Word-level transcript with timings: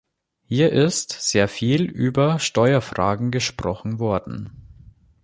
Hier 0.47 0.71
ist 0.71 1.11
sehr 1.11 1.47
viel 1.47 1.83
über 1.83 2.39
Steuerfragen 2.39 3.29
gesprochen 3.29 3.99
worden. 3.99 4.49